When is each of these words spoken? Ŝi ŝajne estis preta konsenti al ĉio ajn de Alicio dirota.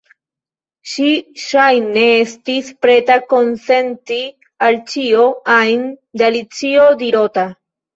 Ŝi 0.93 1.09
ŝajne 1.41 2.07
estis 2.23 2.73
preta 2.87 3.19
konsenti 3.37 4.21
al 4.73 4.83
ĉio 4.97 5.31
ajn 5.61 5.89
de 6.01 6.31
Alicio 6.35 6.95
dirota. 7.09 7.51